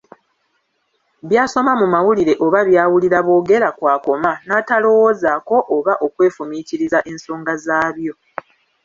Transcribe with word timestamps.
By'asoma 1.29 1.71
mu 1.81 1.87
mawulire 1.93 2.33
oba 2.45 2.59
by'awulira 2.67 3.19
boogera 3.27 3.69
kw'akoma, 3.77 4.31
n'atalowoozaako 4.45 5.57
oba 5.75 5.93
okwefumiitiriza 6.05 6.99
ensonga 7.11 7.53
zaabyo. 7.65 8.13